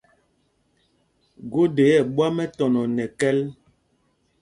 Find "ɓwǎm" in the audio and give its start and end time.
2.15-2.35